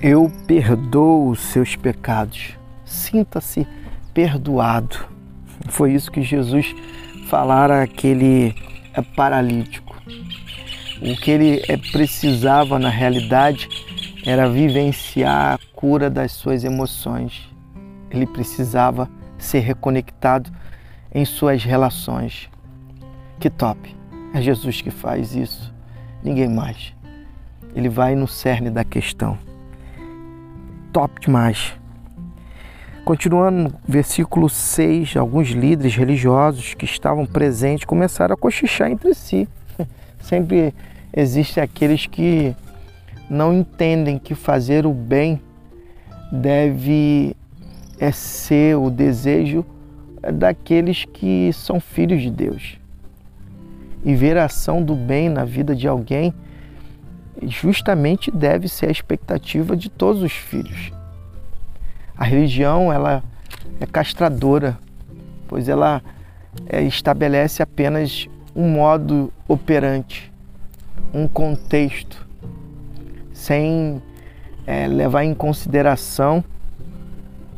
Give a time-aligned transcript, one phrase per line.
[0.00, 2.56] Eu perdoo os seus pecados.
[2.84, 3.66] Sinta-se
[4.14, 4.96] perdoado.
[5.70, 6.72] Foi isso que Jesus
[7.26, 8.54] falara àquele
[8.94, 10.00] é, paralítico.
[11.02, 13.68] O que ele é, precisava na realidade
[14.24, 17.50] era vivenciar a cura das suas emoções.
[18.08, 20.48] Ele precisava ser reconectado
[21.12, 22.48] em suas relações.
[23.40, 23.96] Que top!
[24.32, 25.74] É Jesus que faz isso,
[26.22, 26.94] ninguém mais.
[27.74, 29.36] Ele vai no cerne da questão
[30.92, 31.74] top demais.
[33.04, 39.48] Continuando versículo 6, alguns líderes religiosos que estavam presentes começaram a cochichar entre si.
[40.20, 40.74] Sempre
[41.12, 42.54] existem aqueles que
[43.30, 45.40] não entendem que fazer o bem
[46.30, 47.34] deve
[47.98, 49.64] é ser o desejo
[50.34, 52.78] daqueles que são filhos de Deus.
[54.04, 56.32] E ver a ação do bem na vida de alguém
[57.42, 60.92] justamente deve ser a expectativa de todos os filhos.
[62.16, 63.22] A religião ela
[63.80, 64.78] é castradora,
[65.46, 66.02] pois ela
[66.66, 70.32] é, estabelece apenas um modo operante,
[71.14, 72.26] um contexto,
[73.32, 74.02] sem
[74.66, 76.42] é, levar em consideração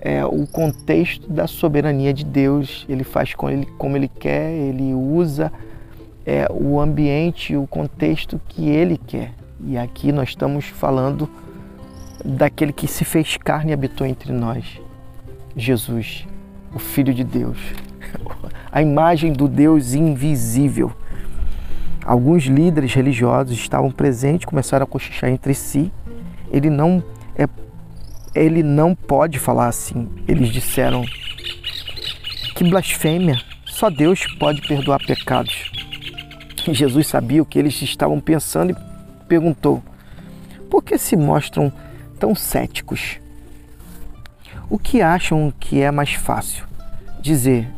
[0.00, 2.86] é, o contexto da soberania de Deus.
[2.88, 5.52] Ele faz com ele, como ele quer, ele usa
[6.24, 9.32] é, o ambiente, o contexto que ele quer.
[9.60, 11.28] E aqui nós estamos falando
[12.24, 14.80] daquele que se fez carne e habitou entre nós,
[15.56, 16.26] Jesus,
[16.74, 17.58] o Filho de Deus,
[18.70, 20.92] a imagem do Deus invisível.
[22.04, 25.90] Alguns líderes religiosos estavam presentes, começaram a cochichar entre si.
[26.50, 27.02] Ele não
[27.34, 27.48] é,
[28.34, 30.08] ele não pode falar assim.
[30.28, 31.02] Eles disseram
[32.54, 33.40] que blasfêmia!
[33.64, 35.72] Só Deus pode perdoar pecados.
[36.72, 38.93] Jesus sabia o que eles estavam pensando e
[39.24, 39.82] perguntou:
[40.70, 41.72] por que se mostram
[42.18, 43.20] tão céticos?
[44.68, 46.64] O que acham que é mais fácil?
[47.20, 47.68] Dizer: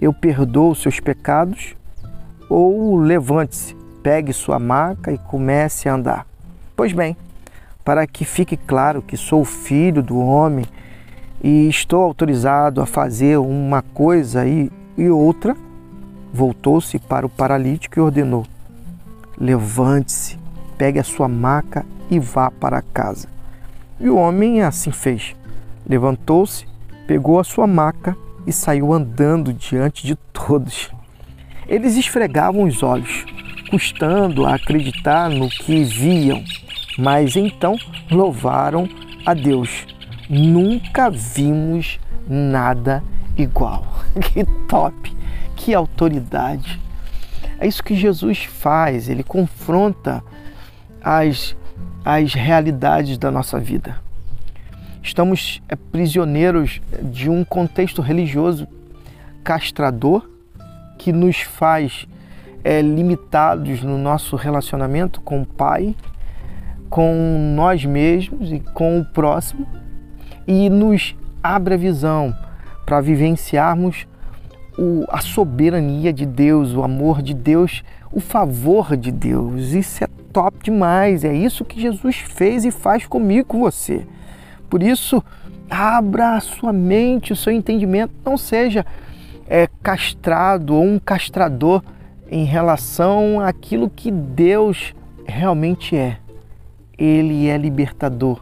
[0.00, 1.74] eu perdoo seus pecados?
[2.48, 6.26] Ou levante-se, pegue sua maca e comece a andar?
[6.76, 7.16] Pois bem,
[7.84, 10.64] para que fique claro que sou filho do homem
[11.42, 15.56] e estou autorizado a fazer uma coisa e, e outra,
[16.32, 18.46] voltou-se para o paralítico e ordenou:
[19.36, 20.38] Levante-se,
[20.78, 23.28] pegue a sua maca e vá para casa.
[24.00, 25.34] E o homem assim fez.
[25.86, 26.64] Levantou-se,
[27.06, 28.16] pegou a sua maca
[28.46, 30.90] e saiu andando diante de todos.
[31.66, 33.26] Eles esfregavam os olhos,
[33.70, 36.42] custando a acreditar no que viam,
[36.96, 37.76] mas então
[38.10, 38.88] louvaram
[39.26, 39.86] a Deus.
[40.30, 43.02] Nunca vimos nada
[43.36, 43.84] igual.
[44.32, 45.16] Que top,
[45.54, 46.80] que autoridade.
[47.58, 50.22] É isso que Jesus faz, ele confronta
[51.02, 51.56] as,
[52.04, 53.96] as realidades da nossa vida.
[55.02, 58.66] Estamos é, prisioneiros de um contexto religioso
[59.42, 60.28] castrador
[60.98, 62.06] que nos faz
[62.64, 65.94] é, limitados no nosso relacionamento com o Pai,
[66.90, 69.66] com nós mesmos e com o próximo
[70.48, 72.34] e nos abre a visão
[72.86, 74.06] para vivenciarmos
[74.78, 79.72] o, a soberania de Deus, o amor de Deus, o favor de Deus.
[79.72, 81.24] Isso é top demais.
[81.24, 84.06] É isso que Jesus fez e faz comigo, com você.
[84.70, 85.22] Por isso,
[85.68, 88.14] abra a sua mente, o seu entendimento.
[88.24, 88.86] Não seja
[89.48, 91.82] é, castrado ou um castrador
[92.30, 94.94] em relação àquilo que Deus
[95.26, 96.18] realmente é.
[96.96, 98.40] Ele é libertador,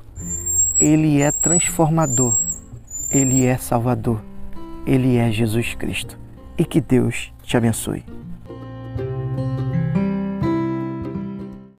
[0.78, 2.38] ele é transformador,
[3.10, 4.22] ele é salvador,
[4.86, 6.18] ele é Jesus Cristo.
[6.58, 8.15] E que Deus te abençoe.